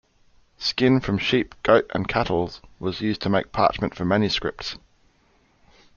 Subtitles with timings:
[0.57, 4.77] Skin from sheep, goat and cattle was used to make parchment for manuscripts.